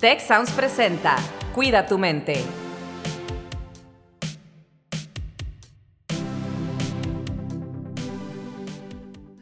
[0.00, 1.16] Tech Sounds presenta
[1.56, 2.34] Cuida tu mente.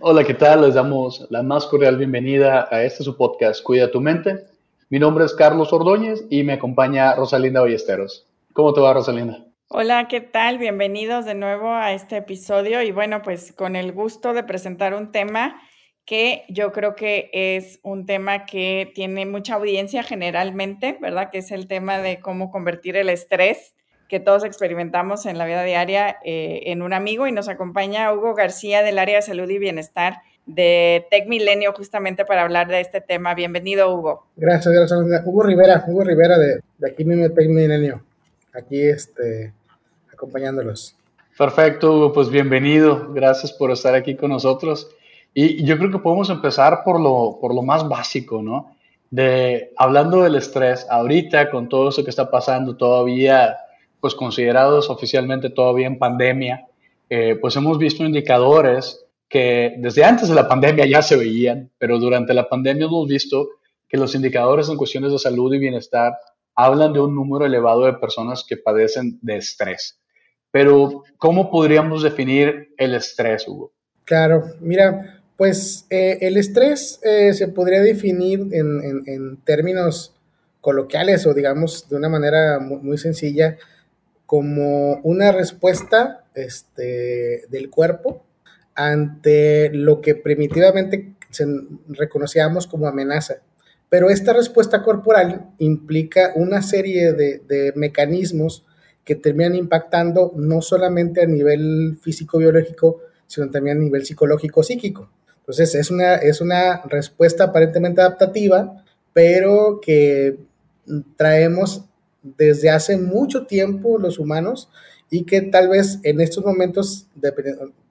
[0.00, 0.62] Hola, ¿qué tal?
[0.62, 4.46] Les damos la más cordial bienvenida a este su podcast Cuida tu mente.
[4.88, 8.26] Mi nombre es Carlos Ordóñez y me acompaña Rosalinda Ballesteros.
[8.54, 9.44] ¿Cómo te va, Rosalinda?
[9.68, 10.56] Hola, ¿qué tal?
[10.56, 15.12] Bienvenidos de nuevo a este episodio y bueno, pues con el gusto de presentar un
[15.12, 15.60] tema
[16.06, 21.30] que yo creo que es un tema que tiene mucha audiencia generalmente, ¿verdad?
[21.30, 23.74] Que es el tema de cómo convertir el estrés
[24.08, 28.34] que todos experimentamos en la vida diaria eh, en un amigo y nos acompaña Hugo
[28.34, 33.00] García del área de salud y bienestar de Tech Milenio justamente para hablar de este
[33.00, 33.34] tema.
[33.34, 34.26] Bienvenido, Hugo.
[34.36, 35.22] Gracias, gracias.
[35.24, 38.00] Hugo Rivera, Hugo Rivera de, de aquí mismo Tech Milenio,
[38.52, 39.52] aquí este,
[40.12, 40.96] acompañándolos.
[41.36, 43.12] Perfecto, Hugo, pues bienvenido.
[43.12, 44.88] Gracias por estar aquí con nosotros.
[45.38, 48.74] Y yo creo que podemos empezar por lo, por lo más básico, ¿no?
[49.10, 53.54] De hablando del estrés, ahorita con todo eso que está pasando todavía,
[54.00, 56.66] pues considerados oficialmente todavía en pandemia,
[57.10, 61.98] eh, pues hemos visto indicadores que desde antes de la pandemia ya se veían, pero
[61.98, 63.50] durante la pandemia hemos visto
[63.90, 66.14] que los indicadores en cuestiones de salud y bienestar
[66.54, 70.00] hablan de un número elevado de personas que padecen de estrés.
[70.50, 73.74] Pero, ¿cómo podríamos definir el estrés, Hugo?
[74.06, 80.14] Claro, mira, pues eh, el estrés eh, se podría definir en, términos
[80.60, 83.56] coloquiales o digamos de una manera muy, sencilla
[84.24, 88.24] como una respuesta este, del cuerpo
[88.74, 91.14] ante lo que primitivamente
[91.88, 93.36] reconocíamos como amenaza.
[93.88, 98.64] Pero esta respuesta corporal implica una serie de, de mecanismos
[99.04, 105.08] que terminan impactando no solamente a nivel físico-biológico, sino también a nivel psicológico-psíquico.
[105.46, 110.38] Entonces es una, es una respuesta aparentemente adaptativa, pero que
[111.16, 111.84] traemos
[112.20, 114.68] desde hace mucho tiempo los humanos
[115.08, 117.06] y que tal vez en estos momentos,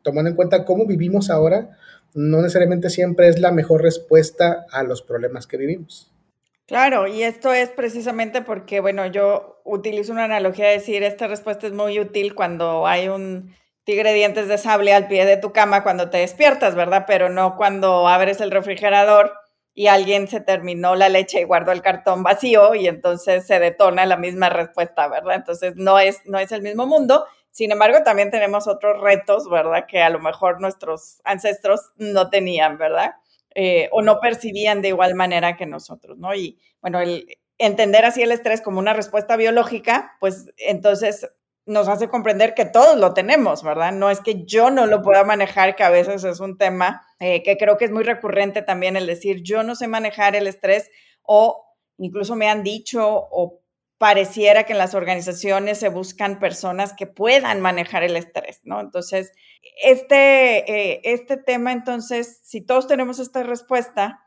[0.02, 1.78] tomando en cuenta cómo vivimos ahora,
[2.14, 6.12] no necesariamente siempre es la mejor respuesta a los problemas que vivimos.
[6.66, 11.68] Claro, y esto es precisamente porque, bueno, yo utilizo una analogía de decir, esta respuesta
[11.68, 13.54] es muy útil cuando hay un
[13.86, 17.06] tigre dientes de sable al pie de tu cama cuando te despiertas, ¿verdad?
[17.08, 19.34] Pero no cuando abres el refrigerador
[19.74, 24.06] y alguien se terminó la leche y guardó el cartón vacío y entonces se detona
[24.06, 25.36] la misma respuesta, ¿verdad?
[25.36, 27.26] Entonces no es, no es el mismo mundo.
[27.52, 29.86] Sin embargo, también tenemos otros retos, ¿verdad?
[29.88, 33.12] Que a lo mejor nuestros ancestros no tenían, ¿verdad?
[33.54, 36.34] Eh, o no percibían de igual manera que nosotros, ¿no?
[36.34, 41.30] Y bueno, el entender así el estrés como una respuesta biológica, pues entonces
[41.66, 43.92] nos hace comprender que todos lo tenemos, ¿verdad?
[43.92, 47.42] No es que yo no lo pueda manejar, que a veces es un tema eh,
[47.44, 50.92] que creo que es muy recurrente también el decir, yo no sé manejar el estrés
[51.24, 51.66] o
[51.98, 53.62] incluso me han dicho o
[53.98, 58.80] pareciera que en las organizaciones se buscan personas que puedan manejar el estrés, ¿no?
[58.82, 59.32] Entonces,
[59.82, 64.20] este, eh, este tema, entonces, si todos tenemos esta respuesta,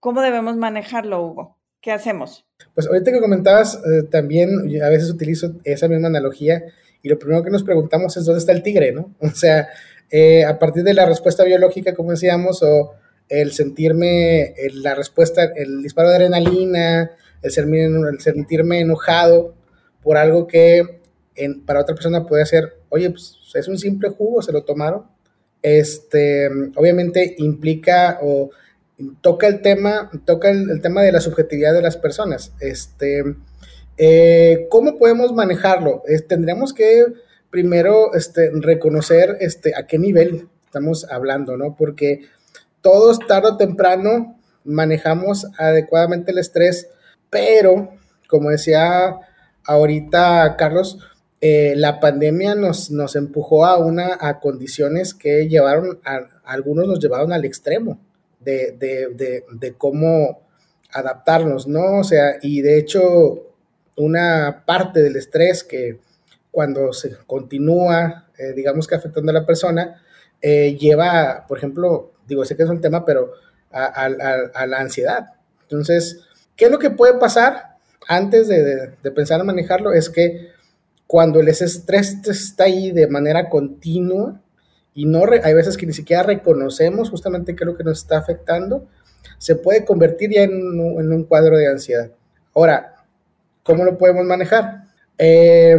[0.00, 1.58] ¿cómo debemos manejarlo, Hugo?
[1.84, 2.46] ¿Qué hacemos?
[2.74, 4.50] Pues ahorita que comentabas, eh, también
[4.82, 6.64] a veces utilizo esa misma analogía
[7.02, 9.14] y lo primero que nos preguntamos es dónde está el tigre, ¿no?
[9.20, 9.68] O sea,
[10.10, 12.94] eh, a partir de la respuesta biológica, como decíamos, o
[13.28, 17.10] el sentirme, la respuesta, el disparo de adrenalina,
[17.42, 19.54] el, sentirme enojado
[20.02, 21.02] por algo que
[21.66, 25.02] para otra persona puede ser, oye, pues es un simple jugo, se lo tomaron.
[25.60, 28.48] Este, obviamente implica o
[29.20, 32.52] toca el tema, toca el, tema de la subjetividad de las personas.
[32.60, 33.24] Este,
[33.96, 36.02] eh, ¿Cómo podemos manejarlo?
[36.28, 37.04] tendríamos que
[37.50, 41.76] primero este, reconocer este, a qué nivel estamos hablando, ¿no?
[41.76, 42.22] Porque
[42.80, 46.88] todos tarde o temprano manejamos adecuadamente el estrés,
[47.30, 47.90] pero
[48.28, 49.16] como decía
[49.64, 50.98] ahorita Carlos,
[51.40, 57.44] eh, la pandemia nos, empujó a, una, condiciones que llevaron, a, algunos nos llevaron al
[57.44, 58.00] extremo
[58.44, 60.42] de, cómo
[60.92, 62.00] adaptarnos, ¿no?
[62.00, 63.54] O sea, y de hecho,
[63.96, 65.98] una parte del estrés que
[66.50, 70.00] cuando se continúa, eh, digamos que afectando a la persona,
[70.40, 73.32] eh, lleva, por ejemplo, digo, sé que es un tema, pero
[73.72, 75.32] a, la ansiedad.
[75.62, 76.20] Entonces,
[76.54, 77.76] ¿qué es lo que puede pasar
[78.06, 79.92] antes de, de pensar en manejarlo?
[79.92, 80.54] Es que
[81.06, 84.40] cuando el estrés está ahí de manera continua,
[84.94, 88.18] y no hay veces que ni siquiera reconocemos justamente qué es lo que nos está
[88.18, 88.86] afectando,
[89.38, 92.10] se puede convertir ya en un, cuadro de ansiedad.
[92.54, 92.94] Ahora,
[93.62, 94.84] ¿cómo lo podemos manejar?
[95.18, 95.76] Eh,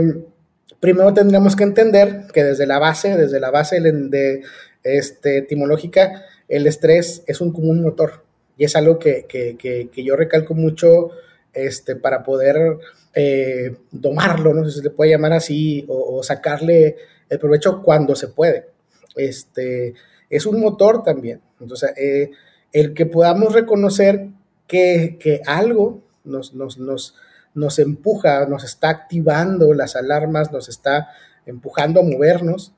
[0.79, 4.43] primero tendremos que entender que desde la base, desde la base de,
[4.83, 8.23] este, etimológica, el estrés es un común motor
[8.57, 11.09] y es algo que, que, que, yo recalco mucho
[11.53, 12.77] este, para poder
[13.13, 16.97] eh, domarlo, no sé si se le puede llamar así, o, sacarle
[17.29, 18.74] el provecho cuando se puede.
[19.15, 19.93] Este,
[20.29, 21.41] es un motor también.
[21.59, 22.31] Entonces, eh,
[22.71, 24.27] el que podamos reconocer
[24.67, 27.15] que, que algo nos, nos, nos,
[27.53, 31.09] nos, empuja, nos está activando las alarmas, nos está
[31.45, 32.73] empujando a movernos,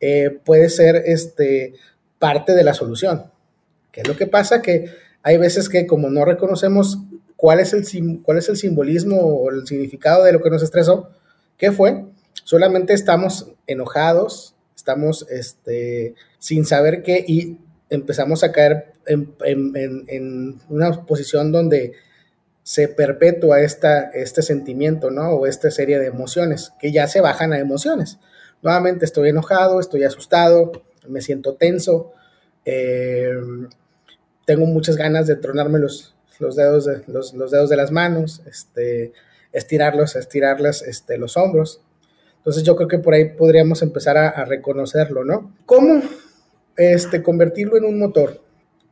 [0.00, 1.74] eh, puede ser este,
[2.18, 3.30] parte de la solución.
[3.90, 4.62] ¿Qué es lo que pasa?
[4.62, 4.86] Que
[5.22, 6.98] hay veces que como no reconocemos
[7.36, 11.10] cuál es el, cuál es el simbolismo o el significado de lo que nos estresó,
[11.58, 12.04] ¿qué fue?
[12.44, 14.51] Solamente estamos enojados,
[14.82, 17.56] estamos este, sin saber qué y
[17.88, 21.92] empezamos a caer en, una posición donde
[22.64, 25.30] se perpetúa esta, este sentimiento, ¿no?
[25.30, 28.18] O esta serie de emociones, que ya se bajan a emociones.
[28.60, 30.72] Nuevamente estoy enojado, estoy asustado,
[31.06, 32.12] me siento tenso,
[32.64, 33.30] eh,
[34.46, 39.12] tengo muchas ganas de tronarme los, los dedos de, los, dedos de las manos, este,
[39.52, 41.82] estirarlos, estirarlas este, los hombros.
[42.42, 45.54] Entonces yo creo que por ahí podríamos empezar a, reconocerlo, ¿no?
[45.64, 46.02] ¿Cómo
[46.76, 48.42] este, convertirlo en un motor?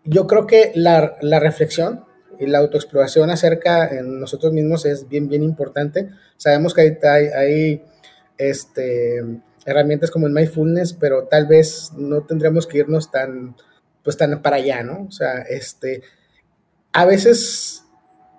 [0.04, 2.04] Yo creo que la, reflexión
[2.38, 6.10] y la autoexploración acerca en nosotros mismos es bien, bien importante.
[6.36, 7.84] Sabemos que hay, hay,
[8.38, 9.20] este,
[9.66, 13.56] herramientas como el mindfulness, pero tal vez no tendríamos que irnos tan,
[14.04, 15.06] pues tan para allá, ¿no?
[15.08, 16.02] O sea, este,
[16.92, 17.82] a veces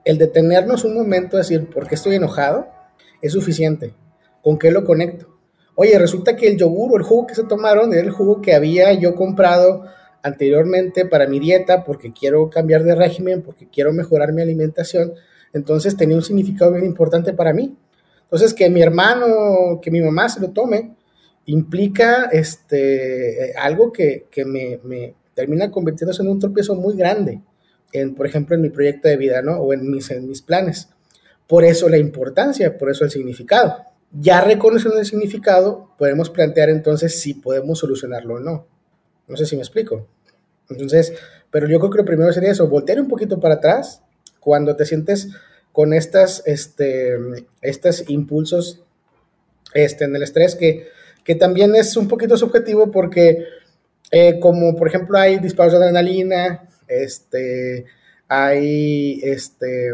[0.05, 2.69] el detenernos un momento, decir, ¿por qué estoy enojado?
[3.21, 3.93] Es suficiente.
[4.43, 5.27] ¿Con qué lo conecto?
[5.75, 8.53] Oye, resulta que el yogur o el jugo que se tomaron era el jugo que
[8.53, 9.85] había yo comprado
[10.23, 15.13] anteriormente para mi dieta porque quiero cambiar de régimen, porque quiero mejorar mi alimentación.
[15.53, 17.75] Entonces tenía un significado bien importante para mí.
[18.23, 20.95] Entonces que mi hermano, que mi mamá se lo tome,
[21.45, 27.41] implica este, algo que, me, me, termina convirtiéndose en un tropiezo muy grande
[27.91, 29.57] en, por ejemplo, en mi proyecto de vida, ¿no?
[29.57, 30.89] O en mis, en mis planes.
[31.47, 33.90] Por eso la importancia, por eso el significado.
[34.13, 38.67] Ya reconociendo el significado, podemos plantear entonces si podemos solucionarlo o no.
[39.27, 40.07] No sé si me explico.
[40.69, 41.13] Entonces,
[41.49, 44.01] pero yo creo que lo primero sería eso, voltear un poquito para atrás
[44.39, 45.29] cuando te sientes
[45.71, 47.17] con estas, este,
[47.61, 48.83] estos impulsos
[49.73, 50.87] este, en el estrés, que,
[51.23, 53.45] que también es un poquito subjetivo porque
[54.11, 57.85] eh, como por ejemplo hay disparos de adrenalina, este,
[58.27, 59.91] hay este,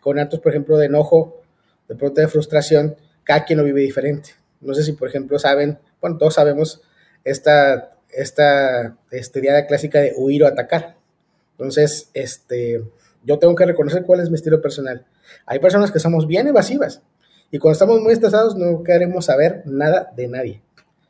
[0.00, 1.42] con actos, por ejemplo, de enojo,
[1.88, 4.30] de pronto de frustración, cada quien lo vive diferente.
[4.60, 6.82] No sé si, por ejemplo, saben, bueno, todos sabemos
[7.24, 10.96] esta, esta, esta idea clásica de huir o atacar.
[11.52, 12.82] Entonces, este,
[13.24, 15.06] yo tengo que reconocer cuál es mi estilo personal.
[15.46, 17.02] Hay personas que somos bien evasivas
[17.50, 20.62] y cuando estamos muy estresados no queremos saber nada de nadie.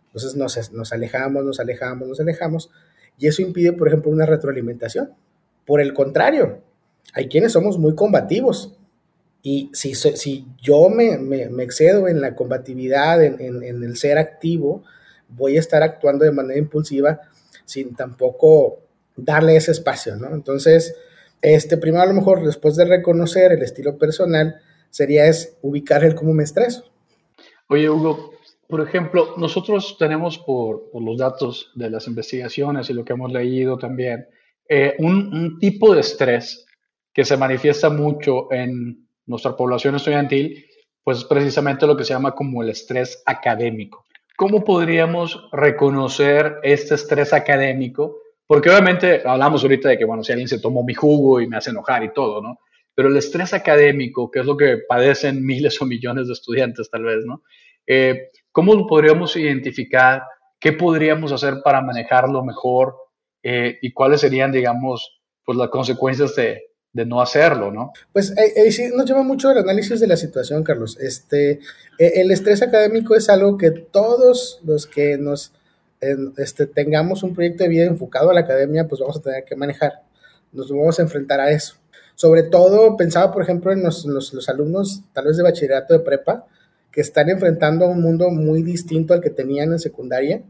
[0.07, 2.71] Entonces nos, nos alejamos, nos alejamos, nos alejamos
[3.19, 5.15] y eso impide, por ejemplo, una retroalimentación.
[5.65, 6.63] Por el contrario,
[7.13, 8.77] hay quienes somos muy combativos.
[9.47, 14.85] Y si, si yo me, me, excedo en la combatividad, en, en, el ser activo,
[15.29, 17.21] voy a estar actuando de manera impulsiva
[17.67, 18.79] sin tampoco
[19.17, 20.35] darle ese espacio, ¿no?
[20.35, 20.97] Entonces,
[21.43, 24.57] este, primero a lo mejor después de reconocer el estilo personal,
[24.89, 26.91] sería es ubicar el cómo me estreso.
[27.69, 28.33] Oye, Hugo,
[28.67, 33.77] por ejemplo, nosotros tenemos por, los datos de las investigaciones y lo que hemos leído
[33.77, 34.27] también,
[34.69, 36.65] eh, un, tipo de estrés
[37.13, 40.67] que se manifiesta mucho en nuestra población estudiantil,
[41.03, 44.05] pues es precisamente lo que se llama como el estrés académico.
[44.37, 48.17] ¿Cómo podríamos reconocer este estrés académico?
[48.47, 51.57] Porque obviamente hablamos ahorita de que, bueno, si alguien se tomó mi jugo y me
[51.57, 52.59] hace enojar y todo, ¿no?
[52.95, 57.05] Pero el estrés académico, que es lo que padecen miles o millones de estudiantes tal
[57.05, 57.43] vez, ¿no?
[57.87, 60.23] Eh, ¿Cómo podríamos identificar
[60.59, 62.97] qué podríamos hacer para manejarlo mejor
[63.43, 66.63] eh, y cuáles serían, digamos, pues las consecuencias de,
[66.95, 67.93] no hacerlo, ¿no?
[68.13, 70.97] Pues eh, sí, nos lleva mucho el análisis de la situación, Carlos.
[71.01, 71.59] Este,
[71.99, 75.53] el estrés académico es algo que todos los que nos
[76.37, 79.57] este, tengamos un proyecto de vida enfocado a la academia, pues vamos a tener que
[79.57, 80.03] manejar.
[80.53, 81.75] Nos vamos a enfrentar a eso.
[82.15, 86.47] Sobre todo, pensaba, por ejemplo, en los, los alumnos, tal vez de bachillerato de prepa,
[86.93, 90.43] que están enfrentando a un mundo muy distinto al que tenían en secundaria,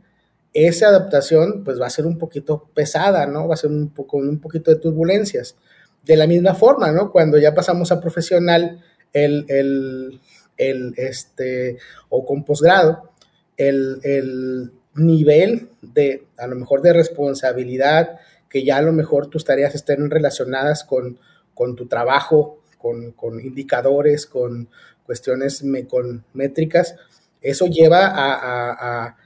[0.53, 3.49] esa adaptación pues va a ser un poquito pesada, ¿no?
[3.49, 5.57] Va a ser un poco un poquito de turbulencias.
[6.05, 7.11] De la misma forma, ¿no?
[7.11, 8.83] Cuando ya pasamos a profesional,
[9.13, 10.21] el, el,
[10.57, 13.11] el este, o con posgrado,
[13.57, 18.19] el, el nivel de, a lo mejor de responsabilidad,
[18.49, 21.19] que ya a lo mejor tus tareas estén relacionadas con,
[21.55, 24.69] con tu trabajo, con, con indicadores, con,
[25.05, 26.97] cuestiones con métricas,
[27.41, 29.17] eso lleva a,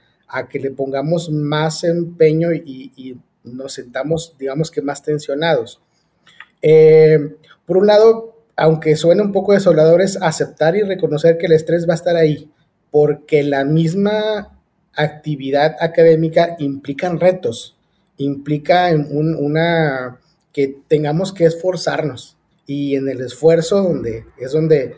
[0.49, 5.81] que le pongamos más empeño y, nos sentamos, digamos que más tensionados.
[6.61, 7.35] Eh,
[7.65, 11.87] por un lado, aunque suene un poco desolador, es aceptar y reconocer que el estrés
[11.87, 12.51] va a estar ahí,
[12.91, 14.59] porque la misma
[14.95, 17.77] actividad académica implica retos,
[18.17, 20.19] implica una
[20.51, 24.95] que tengamos que esforzarnos y en el esfuerzo donde es donde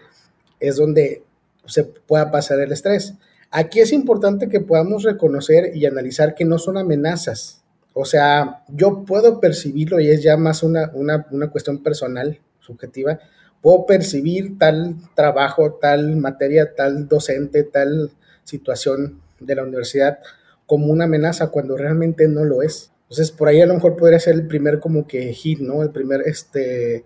[0.60, 1.24] es donde
[1.65, 3.13] se pueda pasar el estrés.
[3.50, 7.61] Aquí es importante que podamos reconocer y analizar que no son amenazas.
[7.93, 13.19] O sea, yo puedo percibirlo y es ya más una, una, una cuestión personal, subjetiva.
[13.62, 18.12] Puedo percibir tal trabajo, tal materia, tal docente, tal
[18.43, 20.19] situación de la universidad
[20.65, 22.91] como una amenaza cuando realmente no lo es.
[23.03, 25.83] Entonces, por ahí a lo mejor podría ser el primer como que hit, ¿no?
[25.83, 27.03] El primer, este,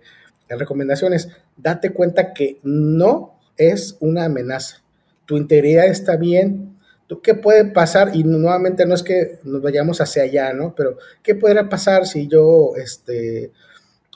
[0.48, 4.84] la recomendación es, date cuenta que no es una amenaza.
[5.24, 6.75] Tu integridad está bien.
[7.22, 8.14] ¿Qué puede pasar?
[8.14, 10.74] Y nuevamente no es que nos vayamos hacia allá, ¿no?
[10.74, 13.52] Pero ¿qué podría pasar si yo, este,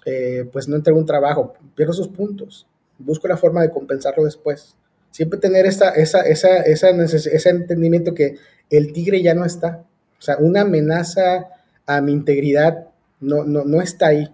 [0.05, 1.55] eh, pues no entrego un trabajo?
[1.75, 2.67] Pierdo sus puntos.
[2.99, 4.77] Busco la forma de compensarlo después.
[5.11, 8.37] Siempre tener esa, esa, esa, esa ese entendimiento que
[8.71, 9.85] el tigre ya no está.
[10.19, 11.49] O sea, una amenaza
[11.87, 12.89] a mi integridad
[13.21, 14.33] no, no, no está ahí.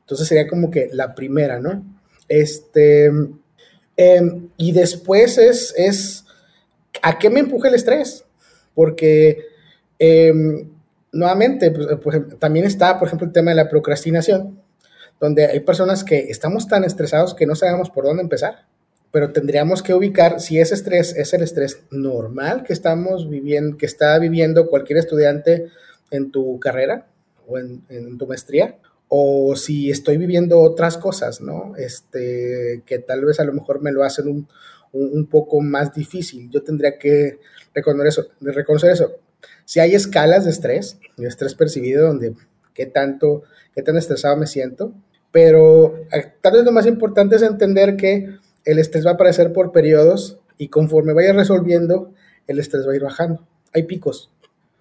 [0.00, 1.84] Entonces sería como que la primera, ¿no?
[2.28, 3.06] Este,
[3.96, 6.24] em, y después es, es,
[7.02, 8.24] ¿a qué me empuja el estrés?
[8.74, 9.38] Porque
[9.98, 10.70] em,
[11.12, 14.60] nuevamente, pues, pues, también está, por ejemplo, el tema de la procrastinación,
[15.20, 18.66] donde hay personas que estamos tan estresados que no sabemos por dónde empezar,
[19.10, 23.86] pero tendríamos que ubicar si ese estrés es el estrés normal que estamos viviendo, que
[23.86, 25.68] está viviendo cualquier estudiante
[26.10, 27.06] en tu carrera
[27.46, 28.76] o en, en tu maestría,
[29.08, 31.74] o si estoy viviendo otras cosas, ¿no?
[31.76, 34.48] Este, que tal vez a lo mejor me lo hacen un,
[34.92, 36.50] un, poco más difícil.
[36.50, 37.38] Yo tendría que
[37.74, 39.12] reconocer eso, reconocer eso.
[39.64, 42.34] Si hay escalas de estrés, de estrés percibido, donde
[42.74, 43.42] qué tanto,
[43.74, 44.92] qué tan estresado me siento,
[45.30, 49.52] pero eh, tal vez lo más importante es entender que el estrés va a aparecer
[49.52, 52.12] por periodos y conforme vaya resolviendo,
[52.46, 53.46] el estrés va a ir bajando.
[53.72, 54.30] Hay picos,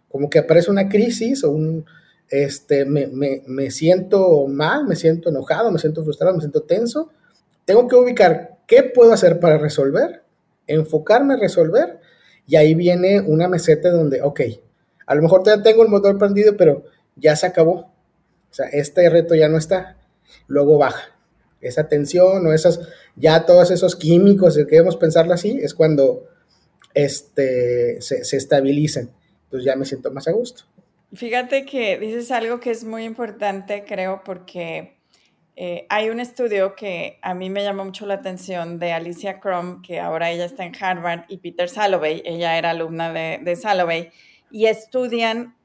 [0.09, 1.85] como que aparece una crisis o un,
[2.29, 7.09] este, me, me, me, siento mal, me siento enojado, me siento frustrado, me siento tenso.
[7.65, 10.23] Tengo que ubicar qué puedo hacer para resolver,
[10.67, 11.99] enfocarme a resolver,
[12.45, 14.41] y ahí viene una meseta donde, ok,
[15.05, 16.83] a lo mejor todavía tengo el motor prendido, pero
[17.15, 17.91] ya se acabó.
[18.49, 19.97] O sea, este reto ya no está.
[20.47, 21.15] Luego baja.
[21.59, 22.79] Esa tensión o esas,
[23.15, 26.27] ya todos esos químicos, si queremos pensarlo así, es cuando
[26.93, 29.11] este, se, se estabilizan.
[29.45, 30.63] Entonces ya me siento más a gusto.
[31.13, 34.96] Fíjate que dices algo que es muy importante, creo, porque
[35.59, 39.81] eh, hay un estudio que a mí me llamó mucho la atención de Alicia Crum,
[39.81, 44.11] que ahora ella está en Harvard, y Peter Salovey, ella era alumna de, de Salovey,
[44.51, 45.57] y estudian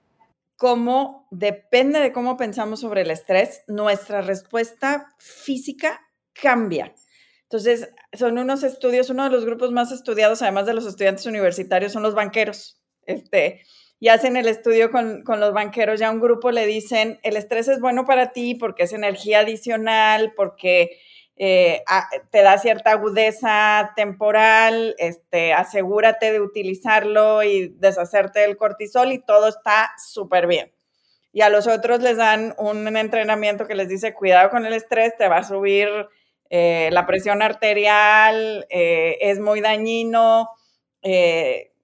[0.56, 6.00] cómo, depende de cómo pensamos sobre el estrés, nuestra respuesta física
[6.32, 6.94] cambia.
[7.42, 11.92] Entonces, son unos estudios, uno de los grupos más estudiados, además de los estudiantes universitarios,
[11.92, 12.80] son los banqueros.
[13.04, 13.60] Este,
[14.02, 17.78] y hacen el estudio con, los banqueros, ya un grupo le dicen, el estrés es
[17.78, 20.98] bueno para ti porque es energía adicional, porque
[21.36, 21.84] eh,
[22.32, 29.46] te da cierta agudeza temporal, este, asegúrate de utilizarlo y deshacerte del cortisol y todo
[29.46, 30.72] está súper bien.
[31.32, 35.16] Y a los otros les dan un entrenamiento que les dice, cuidado con el estrés,
[35.16, 35.88] te va a subir
[36.50, 40.48] eh, la presión arterial, eh, es muy dañino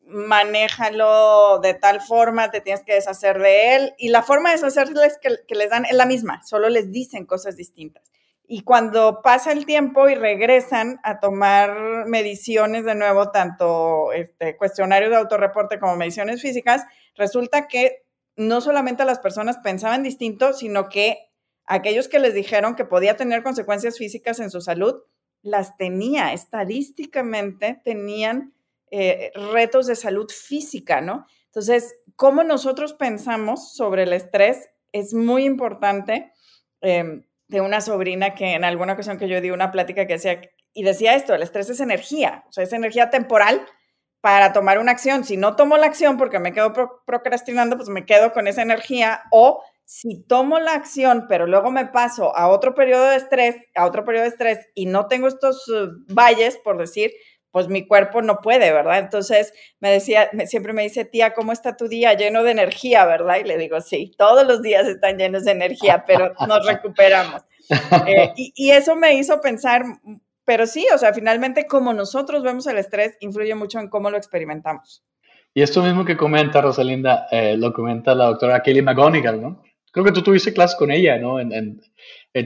[0.09, 3.95] manéjalo de tal forma, te tienes que deshacer de él.
[3.99, 7.27] Y la forma de deshacerles que, que les dan es la misma, solo les dicen
[7.27, 8.11] cosas distintas.
[8.51, 15.11] Y cuando pasa el tiempo y regresan a tomar mediciones de nuevo, tanto este, cuestionarios
[15.11, 21.19] de autorreporte como mediciones físicas, resulta que no solamente las personas pensaban distinto, sino que
[21.67, 25.03] aquellos que les dijeron que podía tener consecuencias físicas en su salud,
[25.43, 28.55] las tenía, estadísticamente tenían
[28.91, 31.27] eh, retos de salud física, ¿no?
[31.47, 36.33] Entonces, cómo nosotros pensamos sobre el estrés es muy importante.
[36.81, 40.41] Em, de una sobrina que en alguna ocasión que yo di una plática que decía,
[40.75, 43.67] y decía esto, el estrés es energía, o sea, es energía temporal
[44.21, 45.25] para tomar una acción.
[45.25, 46.73] Si no tomo la acción porque me quedo
[47.07, 51.87] procrastinando, pues me quedo con esa energía o si tomo la acción, pero luego me
[51.87, 55.67] paso a otro periodo de estrés, a otro periodo de estrés y no tengo estos
[55.69, 57.13] uh, valles, por decir,
[57.59, 59.01] pues mi cuerpo no puede, ¿verdad?
[59.01, 62.15] Entonces me decía, siempre me dice, tía, ¿cómo está tu día?
[62.15, 63.39] Lleno de energía, ¿verdad?
[63.41, 67.43] Y le digo, sí, todos los días están llenos de energía, pero nos recuperamos.
[68.07, 69.83] Eh, y, eso me hizo pensar,
[70.45, 74.17] pero sí, o sea, finalmente como nosotros vemos el estrés influye mucho en cómo lo
[74.17, 75.05] experimentamos.
[75.53, 79.65] Y esto mismo que comenta Rosalinda, eh, lo comenta la doctora Kelly McGonigal, ¿no?
[79.91, 81.41] Creo que tú tuviste clase con ella, ¿no?
[81.41, 81.81] En,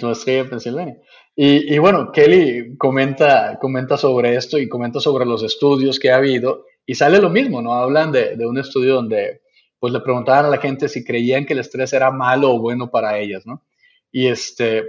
[0.00, 0.96] tu estrella en Pensilvania.
[1.34, 6.66] Y, bueno, Kelly comenta, comenta sobre esto y comenta sobre los estudios que ha habido
[6.84, 7.72] y sale lo mismo, ¿no?
[7.72, 9.40] Hablan de, de un estudio donde
[9.78, 12.90] pues le preguntaban a la gente si creían que el estrés era malo o bueno
[12.90, 13.64] para ellas, ¿no?
[14.12, 14.84] Y este,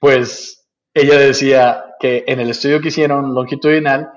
[0.00, 4.10] pues ella decía que en el estudio que hicieron longitudinal,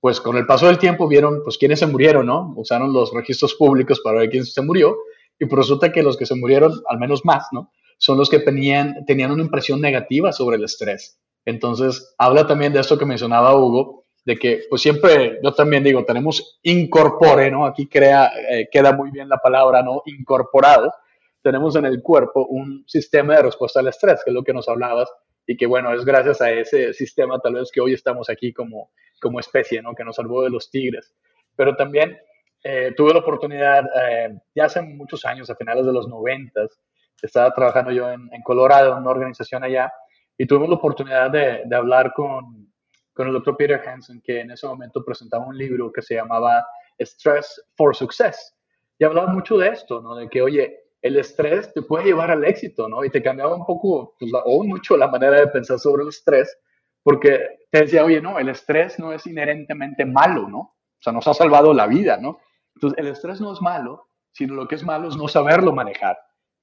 [0.00, 2.52] pues con el paso del tiempo vieron pues quiénes se murieron, ¿no?
[2.56, 4.96] Usaron los registros públicos para ver quién se murió
[5.38, 7.70] y resulta que los que se murieron, al menos más, ¿no?
[8.00, 11.20] Son los que tenían, tenían una impresión negativa sobre el estrés.
[11.44, 16.02] Entonces, habla también de esto que mencionaba Hugo, de que pues siempre, yo también digo,
[16.06, 17.66] tenemos incorpore, ¿no?
[17.66, 20.00] Aquí crea, eh, queda muy bien la palabra, ¿no?
[20.06, 20.94] Incorporado.
[21.42, 24.66] Tenemos en el cuerpo un sistema de respuesta al estrés, que es lo que nos
[24.66, 25.10] hablabas,
[25.46, 28.92] y que bueno, es gracias a ese sistema tal vez que hoy estamos aquí como,
[29.20, 29.94] como especie, ¿no?
[29.94, 31.14] Que nos salvó de los tigres.
[31.54, 32.16] Pero también
[32.64, 36.80] eh, tuve la oportunidad, eh, ya hace muchos años, a finales de los noventas,
[37.26, 39.92] estaba trabajando yo en, Colorado, en una organización allá,
[40.36, 42.72] y tuvimos la oportunidad de, de hablar con,
[43.12, 46.64] con el doctor Peter Hansen, que en ese momento presentaba un libro que se llamaba
[46.98, 48.56] Stress for Success.
[48.98, 50.14] Y hablaba mucho de esto, ¿no?
[50.14, 53.04] De que, oye, el estrés te puede llevar al éxito, ¿no?
[53.04, 56.56] Y te cambiaba un poco, pues, o mucho la manera de pensar sobre el estrés,
[57.02, 60.58] porque te decía, oye, no, el estrés no es inherentemente malo, ¿no?
[60.58, 62.38] O sea, nos ha salvado la vida, ¿no?
[62.74, 66.18] Entonces, el estrés no es malo, sino lo que es malo es no saberlo manejar,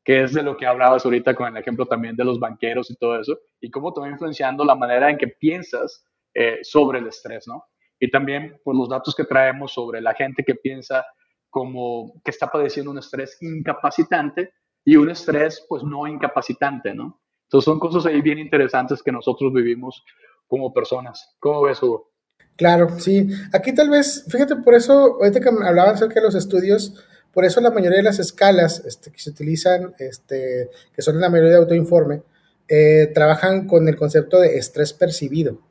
[0.07, 2.95] que es de lo que hablabas ahorita con el ejemplo también de los banqueros y
[2.95, 6.01] todo eso, y cómo te va influenciando la manera en que piensas
[6.33, 7.65] eh, sobre el estrés, ¿no?
[7.99, 11.05] Y también por pues, los datos que traemos sobre la gente que piensa
[11.49, 14.53] como que está padeciendo un estrés incapacitante
[14.85, 17.19] y un estrés pues no incapacitante, ¿no?
[17.43, 20.05] Entonces son cosas ahí bien interesantes que nosotros vivimos
[20.47, 21.35] como personas.
[21.39, 22.13] ¿Cómo ves, Hugo?
[22.55, 23.27] Claro, sí.
[23.51, 26.95] Aquí tal vez, fíjate, por eso, ahorita que hablaba acerca de los estudios,
[27.37, 31.29] por eso la mayoría de las escalas este, que se utilizan, este, que son la
[31.29, 32.23] mayoría de autoinforme,
[32.67, 35.61] eh, trabajan con el concepto de estrés percibido,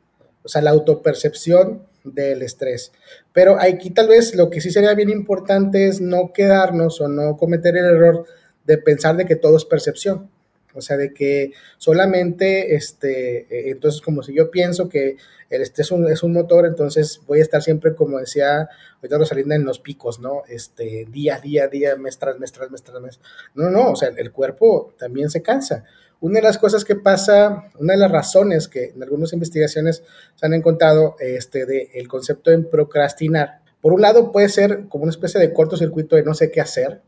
[0.44, 2.92] o sea, la autopercepción del estrés.
[3.32, 7.36] Pero aquí tal vez lo que sí sería bien importante es no quedarnos o no
[7.36, 8.26] cometer el error
[8.64, 10.30] de pensar de que todo es percepción.
[10.76, 15.16] O sea, de que solamente, este, eh, entonces como si yo pienso que
[15.50, 19.54] estrés es un, es un motor, entonces voy a estar siempre, como decía ahorita Rosalinda,
[19.54, 20.42] en los picos, ¿no?
[20.48, 23.20] Este, día, día, día, mes tras mes, tras mes, tras mes.
[23.54, 25.84] No, no, o sea, el cuerpo también se cansa.
[26.20, 30.02] Una de las cosas que pasa, una de las razones que en algunas investigaciones
[30.34, 35.04] se han encontrado, este, de el concepto de procrastinar, por un lado puede ser como
[35.04, 37.02] una especie de cortocircuito de no sé qué hacer,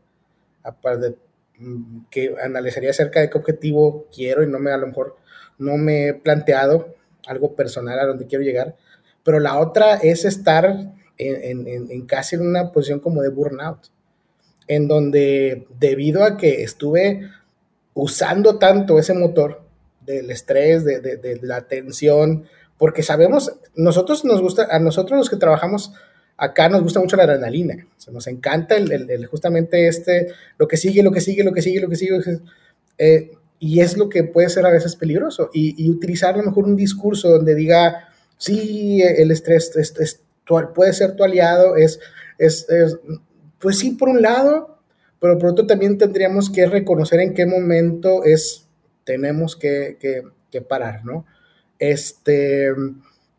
[0.63, 1.15] aparte
[2.09, 5.17] que analizaría acerca de qué objetivo quiero y no me, a lo mejor
[5.57, 6.95] no me he planteado
[7.27, 8.75] algo personal a donde quiero llegar,
[9.23, 10.65] pero la otra es estar
[11.17, 13.87] en, en, en casi en una posición como de burnout,
[14.67, 17.29] en donde debido a que estuve
[17.93, 19.61] usando tanto ese motor
[20.01, 22.45] del estrés, de, de, de la tensión,
[22.77, 25.93] porque sabemos, nosotros nos gusta, a nosotros los que trabajamos
[26.39, 31.11] acá nos gusta mucho la adrenalina, nos encanta el, justamente este, lo que sigue, lo
[31.11, 32.19] que sigue, lo que sigue, lo que sigue,
[32.97, 36.65] eh, y es lo que puede ser a veces peligroso, y, utilizar a lo mejor
[36.65, 40.21] un discurso donde diga, sí, el estrés es,
[40.73, 41.99] puede ser tu aliado, es,
[42.37, 42.65] es,
[43.59, 44.79] pues sí, por un lado,
[45.19, 48.65] pero por otro también tendríamos que reconocer en qué momento es,
[49.03, 51.25] tenemos que, que, que parar, ¿no?
[51.77, 52.69] Este,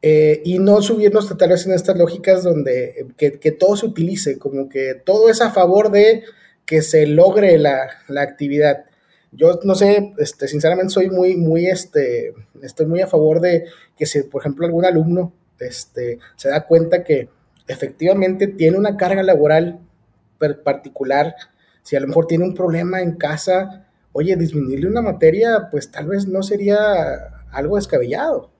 [0.02, 4.38] eh, y no subirnos tal vez en estas lógicas donde que, que, todo se utilice,
[4.38, 6.24] como que todo es a favor de
[6.64, 8.84] que se logre la, la actividad.
[9.32, 12.32] Yo no sé, este, sinceramente soy muy, muy, este,
[12.62, 17.04] estoy muy a favor de que si, por ejemplo, algún alumno este, se da cuenta
[17.04, 17.28] que
[17.68, 19.80] efectivamente tiene una carga laboral
[20.64, 21.34] particular,
[21.82, 26.08] si a lo mejor tiene un problema en casa, oye, disminuirle una materia, pues tal
[26.08, 26.78] vez no sería
[27.52, 28.50] algo descabellado.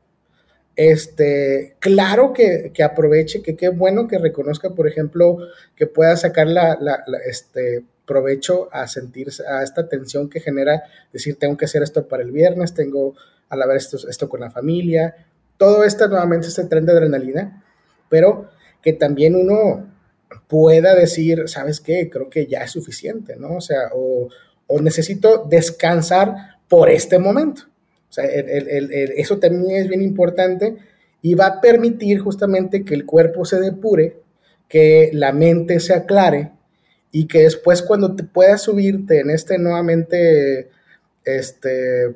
[0.82, 5.36] Este, claro que, aproveche, que qué bueno que reconozca, por ejemplo,
[5.76, 6.78] que pueda sacar la,
[7.26, 12.22] este, provecho a sentir a esta tensión que genera decir, tengo que hacer esto para
[12.22, 13.14] el viernes, tengo
[13.50, 15.14] a la vez esto, esto con la familia,
[15.58, 17.62] todo esto nuevamente, este tren de adrenalina,
[18.08, 18.48] pero
[18.80, 19.86] que también uno
[20.48, 22.08] pueda decir, ¿sabes qué?
[22.08, 23.56] Creo que ya es suficiente, ¿no?
[23.56, 27.64] O sea, o necesito descansar por este momento.
[28.10, 30.76] O sea, eso también es bien importante
[31.22, 34.16] y va a permitir justamente que el cuerpo se depure,
[34.68, 36.50] que la mente se aclare
[37.12, 40.70] y que después cuando te puedas subirte en este nuevamente,
[41.24, 42.12] este,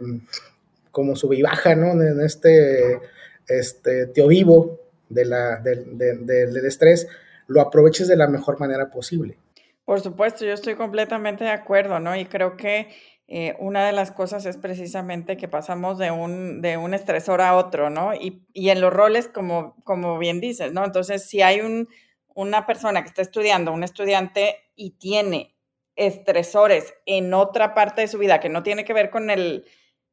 [0.91, 1.93] como sube y baja, ¿no?
[1.93, 2.99] En este,
[3.47, 7.07] este tío vivo de la, del, del estrés,
[7.47, 9.39] lo aproveches de la mejor manera posible.
[9.85, 12.17] Por supuesto, yo estoy completamente de acuerdo, ¿no?
[12.17, 12.89] Y creo que
[13.27, 17.57] eh, una de las cosas es precisamente que pasamos de un, de un estresor a
[17.57, 18.15] otro, ¿no?
[18.15, 20.85] Y, y en los roles, como, como bien dices, ¿no?
[20.85, 21.89] Entonces, si hay un,
[22.35, 25.55] una persona que está estudiando, un estudiante, y tiene
[25.97, 29.65] estresores en otra parte de su vida que no tiene que ver con el,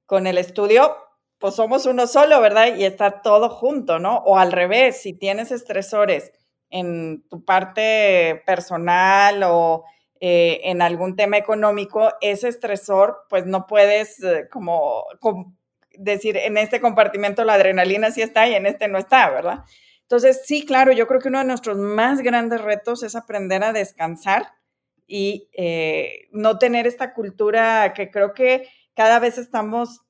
[0.06, 0.96] con el estudio,
[1.40, 2.76] pues somos uno solo, ¿verdad?
[2.76, 4.18] Y está todo junto, ¿no?
[4.18, 6.32] O al revés, si tienes estresores
[6.70, 9.84] en tu parte personal o
[10.24, 15.04] eh, en algún tema económico, ese estresor, pues no puedes eh, como,
[15.98, 19.64] decir, en este compartimento la adrenalina sí está y en este no está, ¿verdad?
[20.04, 23.74] Entonces, sí, claro, yo creo que uno de nuestros más grandes retos es aprender a
[23.74, 24.54] descansar
[25.08, 30.02] y eh, no tener esta cultura que creo que cada vez estamos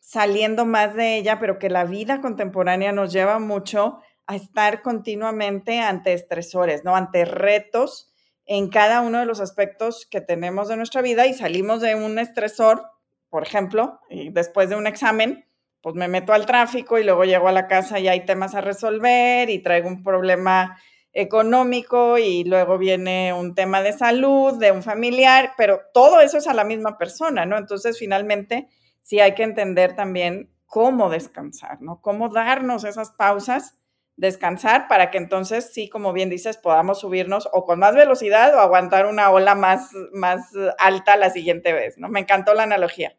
[0.00, 5.80] saliendo más de ella, pero que la vida contemporánea nos lleva mucho a estar continuamente
[5.80, 6.96] ante estresores, ¿no?
[6.96, 8.07] Ante retos
[8.48, 12.18] en cada uno de los aspectos que tenemos de nuestra vida y salimos de un
[12.18, 12.82] estresor,
[13.28, 14.00] por ejemplo,
[14.32, 15.44] después de un examen,
[15.82, 18.62] pues me meto al tráfico y luego llego a la casa y hay temas a
[18.62, 20.80] resolver y traigo un problema
[21.12, 26.48] económico y luego viene un tema de salud de un familiar, pero todo eso es
[26.48, 27.58] a la misma persona, ¿no?
[27.58, 28.68] Entonces, finalmente,
[29.02, 32.00] sí hay que entender también cómo descansar, ¿no?
[32.00, 33.78] Cómo darnos esas pausas
[34.18, 38.58] descansar para que entonces sí, como bien dices, podamos subirnos o con más velocidad o
[38.58, 42.08] aguantar una ola más, más alta la siguiente vez, ¿no?
[42.08, 43.14] Me encantó la analogía.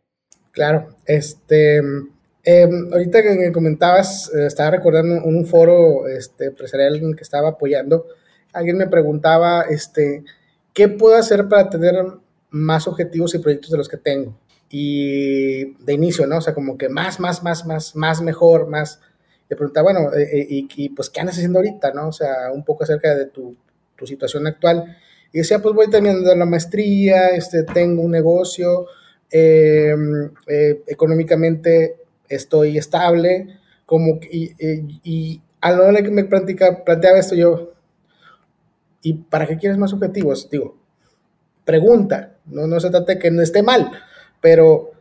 [0.52, 7.24] Claro, este, em, ahorita que me comentabas, eh, estaba recordando un, foro este, empresarial que
[7.24, 8.06] estaba apoyando,
[8.52, 10.26] alguien me preguntaba, este,
[10.74, 11.96] ¿qué puedo hacer para tener
[12.50, 14.38] más objetivos y proyectos de los que tengo?
[14.70, 16.38] Y de inicio, ¿no?
[16.38, 19.00] O sea, como que más, más, más, más, más mejor, más
[19.50, 22.10] te preguntaba, bueno, eh, eh, y, pues, ¿qué andas haciendo ahorita, no?
[22.10, 23.58] O sea, un poco acerca de tu,
[23.96, 24.96] tu situación actual.
[25.34, 28.86] Y decía, pues voy terminando la maestría, este, tengo un negocio,
[29.32, 33.58] em, eh, económicamente estoy estable,
[33.88, 34.54] como, y,
[35.04, 37.74] y, a la hora que me plantea, planteaba esto yo,
[39.02, 40.48] ¿y para qué quieres más objetivos?
[40.50, 40.78] Digo,
[41.66, 43.92] pregunta, no, no se trata de que no esté mal,
[44.42, 44.92] pero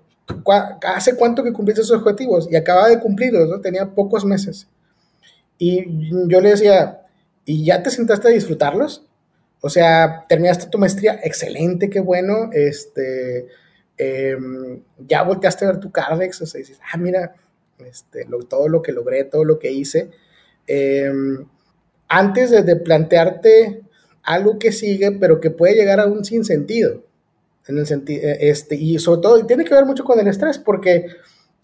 [0.83, 2.49] ¿hace cuánto que cumpliste esos objetivos?
[2.51, 3.61] Y acaba de cumplirlos, ¿no?
[3.61, 4.69] Tenía pocos meses.
[5.59, 7.03] Y yo le decía,
[7.45, 9.05] ¿y ya te sentaste a disfrutarlos?
[9.61, 13.49] O sea, terminaste tu maestría, excelente, qué bueno, este,
[13.97, 17.35] em, ya volteaste a ver tu Cardex, o sea, dices, ah, mira,
[17.85, 20.11] este, todo lo que logré, todo lo que hice.
[20.67, 21.47] Em,
[22.09, 23.83] antes de, de plantearte
[24.23, 27.08] algo que sigue, pero que puede llegar a un sinsentido
[27.69, 30.59] en el sentido, eh, este, y sobre todo, tiene que ver mucho con el estrés,
[30.59, 31.07] porque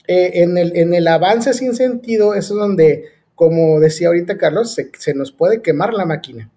[0.07, 5.15] eh, en, el, en el avance sin sentido, es donde, como decía ahorita Carlos, se,
[5.15, 6.51] nos puede quemar la máquina.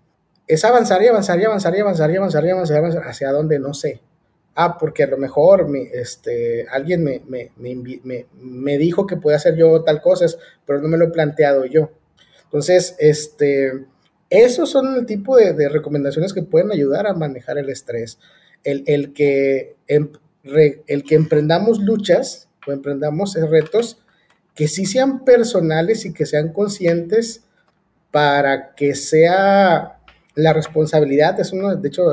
[0.48, 3.74] Es avanzar y avanzar y avanzar y avanzar y avanzar y avanzar, hacia donde no
[3.74, 4.02] sé.
[4.56, 9.56] Ah, porque a lo mejor este, alguien me, me, me, me, dijo que podía hacer
[9.56, 10.26] yo tal cosa,
[10.66, 11.92] pero no me lo he planteado yo.
[12.46, 13.86] Entonces, este,
[14.32, 18.18] esos son el tipo de recomendaciones que pueden ayudar a manejar el estrés
[18.68, 20.10] el, que, em,
[20.44, 24.00] el que emprendamos luchas o emprendamos retos
[24.56, 27.44] que sí sean personales y que sean conscientes
[28.12, 30.00] para que sea
[30.36, 32.06] la responsabilidad, es uno, de hecho,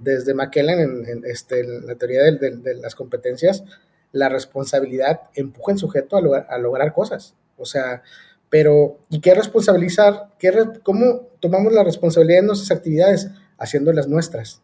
[0.00, 3.64] desde McKellen, en, este, la teoría de, las competencias,
[4.12, 7.34] la responsabilidad empuja al sujeto a, lograr cosas.
[7.56, 8.02] O sea,
[8.48, 10.30] pero, ¿y qué responsabilizar?
[10.38, 13.28] Qué, ¿Cómo tomamos la responsabilidad de nuestras actividades?
[13.58, 14.62] Haciéndolas nuestras.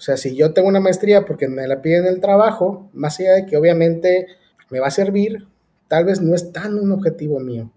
[0.00, 3.20] O sea, si yo tengo una maestría porque me la piden en el trabajo, más
[3.20, 4.28] allá de que obviamente
[4.70, 5.46] me va a servir,
[5.88, 7.70] tal vez no es tan un objetivo mío.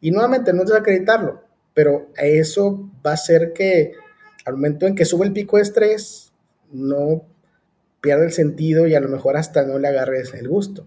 [0.00, 1.42] Y nuevamente, no es acreditarlo,
[1.74, 3.94] pero eso va a hacer que
[4.46, 6.32] al momento en que sube el pico de estrés,
[6.70, 7.22] no
[8.00, 10.86] pierda el sentido y a lo mejor hasta no le agarres el gusto.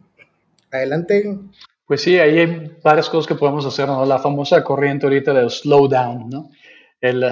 [0.72, 1.38] Adelante.
[1.86, 4.06] Pues sí, hay varias cosas que podemos hacer, ¿no?
[4.06, 6.50] La famosa corriente ahorita del slow down, ¿no?
[7.02, 7.26] El,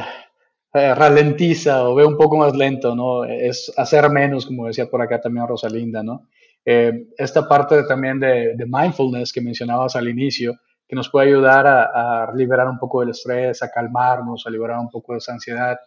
[0.72, 3.26] eh, ralentiza o ve un poco más lento, ¿no?
[3.26, 6.28] Es hacer menos, como decía por acá también Rosalinda, ¿no?
[6.64, 12.32] Eh, esta parte también de, mindfulness que mencionabas al inicio, que nos puede ayudar a,
[12.36, 15.80] liberar un poco del estrés, a calmarnos, a liberar un poco de esa ansiedad.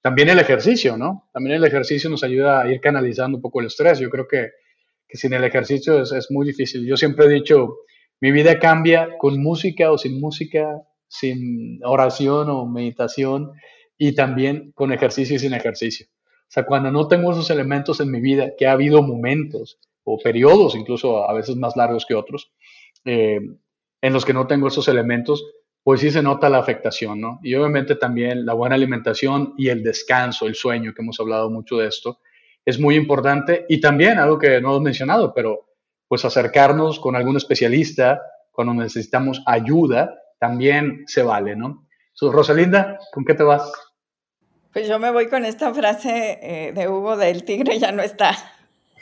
[0.00, 1.28] También el ejercicio, ¿no?
[1.32, 4.00] También el ejercicio nos ayuda a ir canalizando un poco el estrés.
[4.00, 4.50] Yo creo que,
[5.06, 6.84] que sin el ejercicio es, es muy difícil.
[6.84, 7.76] Yo siempre he dicho,
[8.20, 10.66] mi vida cambia con música o sin música,
[11.06, 13.52] sin oración o meditación
[13.96, 16.06] y también con ejercicio y sin ejercicio.
[16.10, 20.18] O sea, cuando no tengo esos elementos en mi vida, que ha habido momentos o
[20.18, 22.52] periodos, incluso a veces más largos que otros,
[23.04, 23.40] eh,
[24.00, 25.44] en los que no tengo esos elementos,
[25.82, 27.40] pues sí se nota la afectación, ¿no?
[27.42, 31.76] Y obviamente también la buena alimentación y el descanso, el sueño, que hemos hablado mucho
[31.76, 32.20] de esto,
[32.64, 35.66] es muy importante y también algo que no hemos mencionado, pero
[36.08, 41.83] pues acercarnos con algún especialista cuando necesitamos ayuda también se vale, ¿no?
[42.20, 43.70] Rosalinda, ¿con qué te vas?
[44.72, 48.34] Pues yo me voy con esta frase eh, de Hugo del tigre ya no está.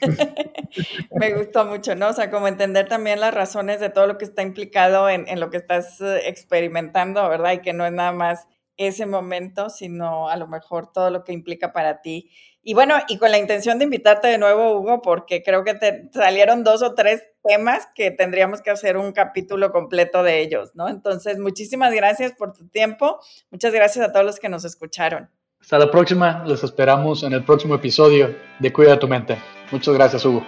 [1.12, 2.08] me gustó mucho, ¿no?
[2.08, 5.40] O sea, como entender también las razones de todo lo que está implicado en, en,
[5.40, 7.52] lo que estás eh, experimentando, ¿verdad?
[7.52, 11.32] Y que no es nada más ese momento, sino a lo mejor todo lo que
[11.32, 12.30] implica para ti.
[12.64, 16.08] Y bueno, y con la intención de invitarte de nuevo, Hugo, porque creo que te
[16.12, 20.88] salieron dos o tres temas que tendríamos que hacer un capítulo completo de ellos, ¿no?
[20.88, 23.18] Entonces, muchísimas gracias por tu tiempo.
[23.50, 25.28] Muchas gracias a todos los que nos escucharon.
[25.60, 29.38] Hasta la próxima, los esperamos en el próximo episodio de Cuida tu mente.
[29.70, 30.44] Muchas gracias, Hugo.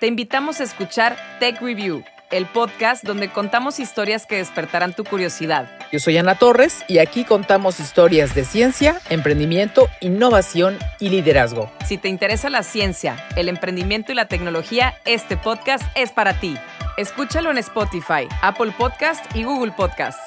[0.00, 5.70] Te invitamos a escuchar Tech Review, el podcast donde contamos historias que despertarán tu curiosidad.
[5.92, 11.70] Yo soy Ana Torres y aquí contamos historias de ciencia, emprendimiento, innovación y liderazgo.
[11.86, 16.56] Si te interesa la ciencia, el emprendimiento y la tecnología, este podcast es para ti.
[16.96, 20.18] Escúchalo en Spotify, Apple Podcast y Google Podcast.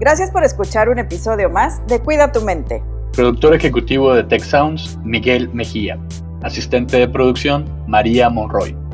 [0.00, 2.82] Gracias por escuchar un episodio más de Cuida tu mente.
[3.12, 5.98] Productor ejecutivo de Tech Sounds, Miguel Mejía.
[6.42, 8.83] Asistente de producción, María Monroy.